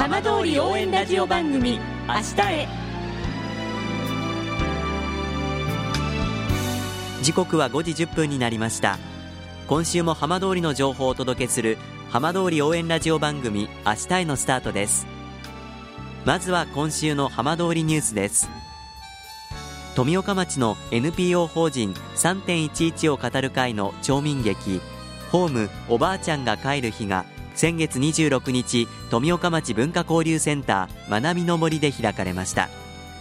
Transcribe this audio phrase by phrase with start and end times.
[0.00, 1.78] 浜通り応援ラジオ番組
[2.08, 2.68] 明日へ。
[7.20, 8.96] 時刻は5時1分になりました。
[9.66, 11.76] 今週も浜通りの情報をお届けする
[12.08, 15.06] 浜通り応援ラジオ番組明日へのスタートです。
[16.24, 18.48] まずは今週の浜通りニュースです。
[19.96, 24.80] 富岡町の NPO 法人3.11を語る会の町民劇
[25.30, 32.68] ホームおばあちゃんが帰る日が先月26日富岡町文化交流センター学びの森で開かれました。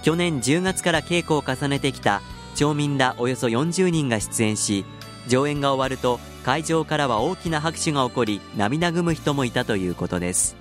[0.02, 2.22] 去年10月から稽古を重ねてきた
[2.56, 4.86] 町民らおよそ40人が出演し
[5.28, 10.56] 上演が終わると会場からは大きな拍手が起こり涙ぐむ人もいたということです。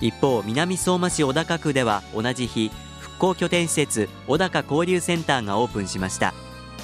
[0.00, 6.34] 一方南相馬市小高区では同じ日復興拠点施設小高交流センターがオープンしました。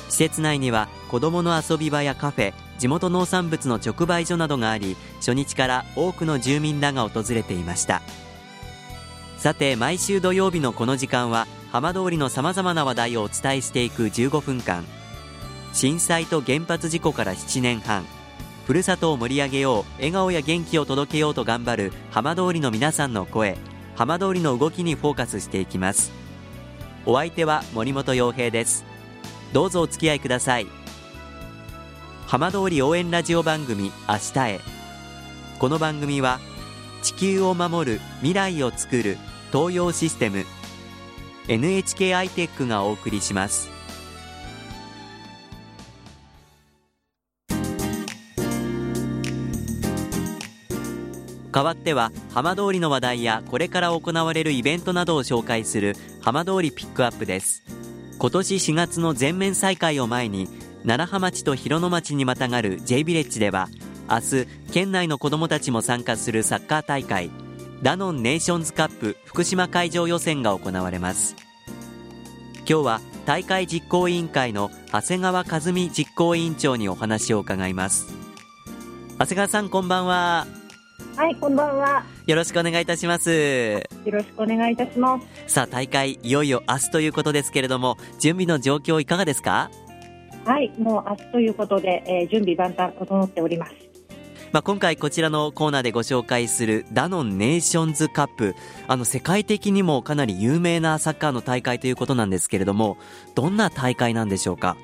[0.09, 8.01] 施設内には子どもの遊び場やカフェ地元農産物の直売所などがあり初日から多くの住民らが訪れていました。
[9.37, 14.85] さて毎週土曜日のこの時間は浜通りのさまざまな話題をお伝えしていく15分間。
[15.75, 18.07] 震災と原発事故から7年半。
[18.67, 23.59] ふるさとを盛り上げよう笑顔や元気を届けようと頑張る浜通りの皆さんの声。
[23.95, 26.13] 浜通りの動きにフォーカスしていきます。
[27.05, 28.85] お相手は森本洋平です。
[29.53, 30.80] どうぞお付き合いください。
[32.31, 34.61] 浜通り応援ラジオ番組明日へ。
[35.59, 36.39] この番組は
[37.03, 39.19] 地球を守る未来をつくる
[39.53, 40.45] 東洋システム
[41.49, 43.69] NHK アイテックがお送りします。
[51.51, 57.65] 代わっては浜通りの話題やこれから行われるイベントなどを紹介する浜通りピックアップです。
[58.21, 60.49] 今年4月の全面再開を前に
[60.85, 63.69] 楢葉町と広野町にまたがる J ビレッジでは
[64.09, 67.31] 明日県内の子どもたちも参加するサッカー大会
[67.83, 71.35] ダノンネーションズカップ福島会場予選が行われます。
[72.69, 78.13] 今日は大会実行委員会の長谷川和美実行委員長にお話を伺います。
[79.19, 80.47] 長谷川さんこんばんは。
[81.17, 82.05] はい、こんばんは。
[82.27, 83.31] よろしくお願いいたします。
[83.31, 85.53] よろしくお願いいたします。
[85.53, 89.71] さあ大会いよいよ明日ということですけれども準備の状況いかがですか？
[90.45, 93.73] はい、もう明日ということで、えー準備万端整っております。
[94.53, 98.57] まあ、今回こちらのコーナーでご紹介するダノンネーションズカップ
[98.89, 102.97] あの世界的にもかなり有名なサッカーの大会ということなんですけれども
[103.37, 104.77] どんな大会なんでしょうか？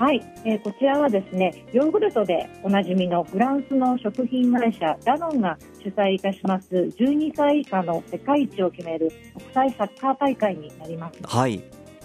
[0.00, 11.20] はい、えーこちらはですね、ヨーグルトでおなじみのフランスの食品会社ダノンが主催いたします12歳以下の世界一を決める国際サッカー大会になります。
[11.22, 11.62] はい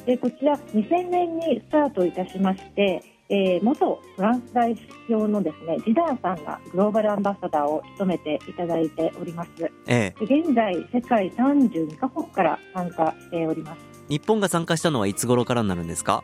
[0.07, 4.75] でこちら2000年にスタートいたしまして、えー元フランス代
[5.09, 9.49] 表のですねジダーさんがグローバルアンバサダーを務めていただいております。
[9.87, 13.79] ええで現在世界32カ国から参加しております。
[14.07, 16.23] 日本が参加したのはいつ頃からになるんですか？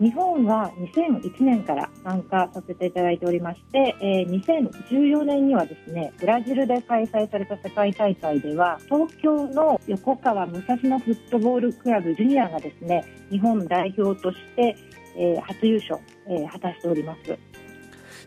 [0.00, 14.76] 日本は2001年から参加させていただいておりまして、えー2014年にはですねブラジルで開催された世界大会では東京の横川武蔵野フットボールクラブジュニアがですね日本代表として、
[15.16, 17.36] えー初優勝、えー果たしております。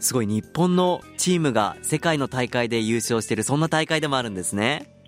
[0.01, 5.00] すごい日本のチームが世界の大会で優勝しているそんな大会でもあるんですね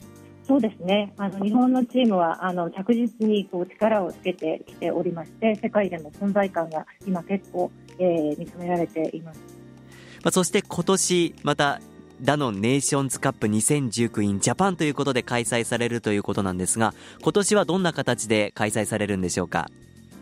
[0.45, 1.13] そうですね。
[1.17, 9.39] あの日本のチームはあの着実にこう力をつけてきておりまして、世界でも存在感が今結構、えー認められています。
[10.23, 11.79] まあ、そして今年また
[12.21, 19.69] ダノンネーションズカップ2019 in ジャパンということで開催されるということなんですが今年はどんな形で開催されるんでしょうか？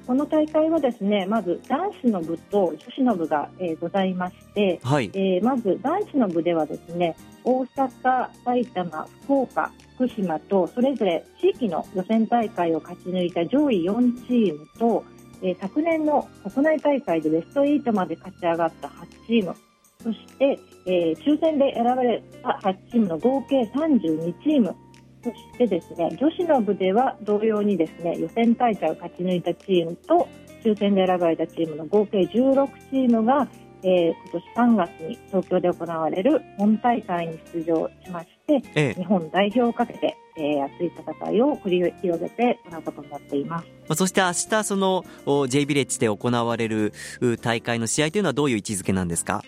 [0.08, 9.72] この大会はですね、まず男子の部と女子の部が、えーございまして、はいえーまず男子の部ではですね、大阪、埼玉、福岡、
[10.02, 15.04] 福島とそれぞれ地域の予選大会を勝ち抜いた上位4チームと、
[15.44, 18.92] えー昨年の国内大会でベスト8まで勝ち上がった8
[19.28, 19.56] チーム、
[20.02, 24.76] そして、えー抽選で選ばれた8チームの合計32チーム、
[25.24, 30.28] そしてですね女子の部では同様にですね予選大会を勝ち抜いたチームと
[30.64, 33.48] 抽選で選ばれたチームの合計16チームが、
[33.84, 43.66] えー今年3月に東京で行われる本大会に出場しましてええ日本代表をかけて、えー熱い戦いを繰り広げて行うことになっています。
[43.88, 49.44] まあそして明日そのお J ビレッジで行われるう大会の試合というのはどういう位置づけなんですか？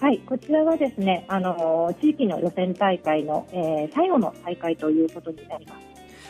[0.00, 5.85] はい、こちらはですね、あの地域の予選大会の、えー最後の大会ということになります。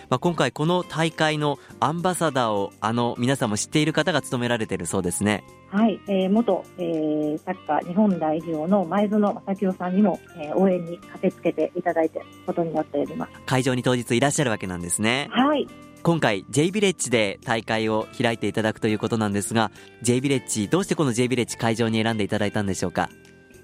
[0.09, 5.45] まあ、今回この大会のアンバサダーをあの皆さんも知っている方が務められているそうですね。
[5.71, 13.33] はい、えー、元、えー、サッカー日本代表の前園正清さんにも、えー、応援に駆けつけていただいてことになっております。
[13.47, 15.29] 会場に当日いらっしゃるわけなんですね。
[15.31, 15.67] はい。
[16.03, 19.73] 今回 J ビレッジで大会を開いていただくということなんですが
[20.03, 23.11] J ビレッジどうしてこの J ビレッジ会場に選んでいただいたんでしょうか？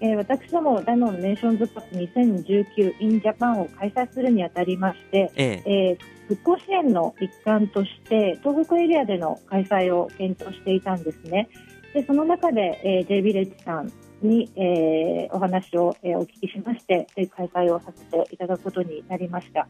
[0.03, 11.49] えー、私どもダノンネーションズカップ2019 in ジャパンを開催するにあたりまして、えええー、復興支援の一環として東北エリアでの開催を検討していたんですね。
[11.95, 19.69] でその中で、えー、J ビレッジさんに、えー、お話を、えー、お聞きしまして開催をさせていただくことになりました。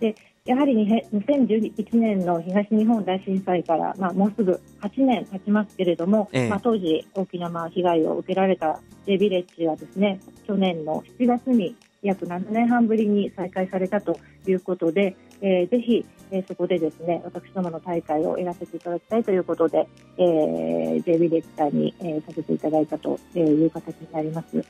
[0.00, 0.16] で
[0.46, 0.74] やはり
[1.12, 19.86] 2011年の東日本大震災から、まあ、もうすぐ8年経ちますけれども、ええ、まあ、当時、大きなまあ被害を受けられた J ビレッジはですね去年の7月に約7年半ぶりに再開されたということで、えー、ぜひ、えー、そこでですね私どもの大会をやらせていただきたいということで、
[20.16, 24.64] えー、J ビレッジさんに、えー、させていただいたという形になります。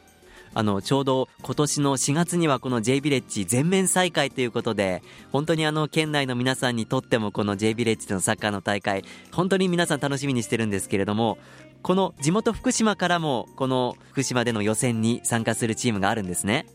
[0.53, 5.03] あのちょうど今年の4月にはこの J ビレッジ全面再開ということで
[5.33, 11.39] 本当にあの県内の皆さんにとってもこの J ビレッジでのサッカーの大会本当に皆さん楽しみにしてるんですけれども
[11.83, 16.67] この地元福島からもこの福島での予選に参加するチームがあるんですね。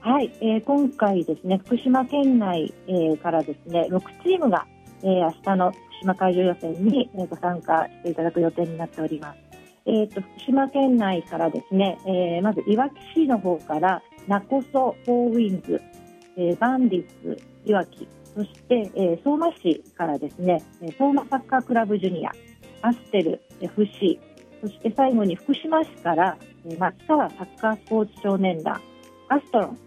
[0.00, 4.66] はい、えー、今回ですね福島県内、えー、からですね6チームが、
[5.02, 9.49] えー、明日の福島会場予選に、えー、ご参加していただく予定になっております。
[9.86, 15.80] えーと、福島県内からですね、えー、まずいわき市の方から勿来フォーウィンズ、
[16.36, 20.62] えー、バンディッツいわきそして、えー、相馬市からですね
[20.98, 22.32] 相馬サッカークラブジュニア
[22.82, 24.20] アステル FC
[24.60, 26.36] そして最後に福島市から、
[26.66, 28.80] えー、松川サッカースポーツ少年団
[29.28, 29.78] アストロン、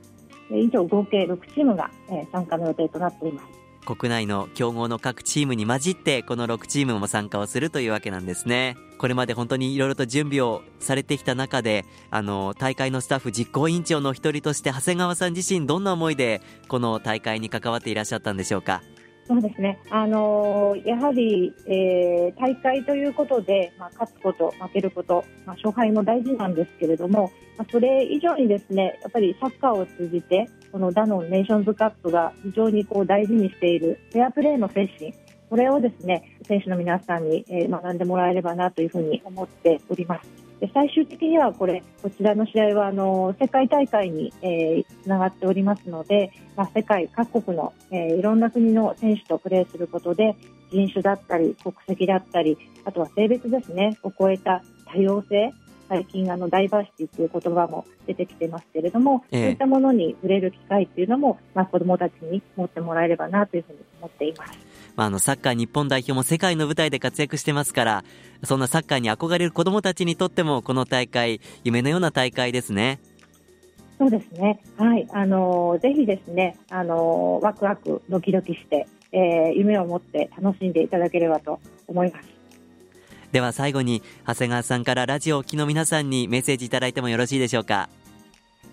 [0.51, 3.62] えー、以上合計6チームが、えー、参加の予定となっています。
[3.83, 8.77] 国内の強豪の各チームに混じってこの6チームも参加をするというわけなんですね。
[8.97, 18.81] これまで本当にいろいろと準備をされてきた中であの大会のスタッフ実行委員長の一人として長谷川さん自身どんな思いでこの大会に関わっていらっしゃったんでしょうか？
[19.25, 35.13] そうですね、あの、やはり、えー、大会ということで、まあ、勝つこと、負けること、まあ、勝敗も大事なんですけれども、まあ、それ以上にですねやっぱりサッカーを通じてこのダノンネーションズカップが非常にこう大事にしているフェアプレーの精神
[35.47, 40.27] これをですね選手の皆さんに、学んでもらえればなというふうに思っております。
[40.59, 50.35] で最終的にはこれこちらの試合はあの世界大会に、えー、つながっておりますので、まあ、世界各国の、え、いろんな国の選手とプレーすることで
[50.71, 55.53] 人種だったり国籍だったりあとは性別ですねを超えた多様性
[55.89, 64.59] 最近あのダイバーシティという言葉も出てきてますけれども、えそういったものに触れる機会っていうのも、まあ、子どもたちに持ってもらえればなというふうに思っています。
[64.95, 68.03] まあ、あのサッカー日本代表も世界の舞台で活躍してますから
[68.43, 72.99] そんなサッカーに憧れる子どもたちにとってもこの大会夢のような大会ですね。
[73.97, 74.59] そうですね。
[74.77, 75.07] はい。
[75.11, 82.42] あのぜひですね、あのワクワクドキドキして、えー、夢を持って楽しんでいただければと思います。
[83.33, 87.89] では最後に長谷川さんからラジオを聴きの皆さんにメッセージいただいてもよろしいでしょうか？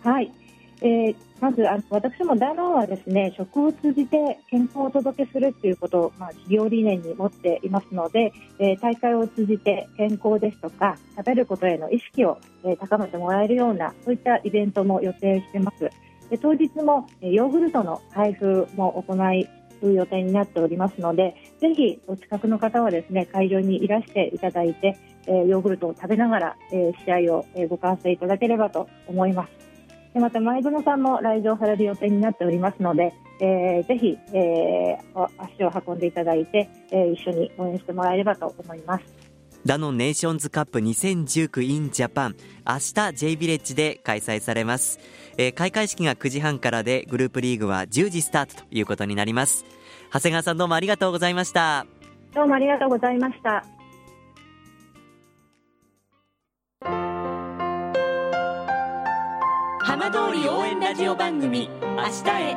[0.04, 0.30] はい。
[0.82, 15.88] えー、まずあの私もダノンはですね食を通じて健康をお届けするということを、まあ、企業理念に持っていますので、えー、大会を通じて健康ですとか食べることへの意識を、えー、高めてもらえるようなそういったイベントも予定してます。
[16.28, 19.48] で当日もえヨーグルトの配布も行い
[19.82, 29.50] いう予定になっておりますのでぜひお近くの方はですね会場にいらしていただいて、えー、ヨーグルトを食べながら、えー、試合を、えー、ご観戦いただければと思います。
[30.14, 39.19] でまた前園さんも来場される予定になっておりますので、えー、ぜひ、えー、足を運んでいただいて、えー、一緒に応援してもらえればと思います。
[39.66, 42.36] ダノンネーションズカップ2019 in ジャパン
[42.66, 44.98] 明日 J ビレッジで開催されます、
[45.36, 49.64] えー、開会式が9時半からでグループリーグは10時スタートということになります。
[50.12, 51.86] 長谷川さんどうもありがとうございました。
[52.34, 53.64] どうもありがとうございました。
[59.82, 62.56] 浜通り応援ラジオ番組「明日へ」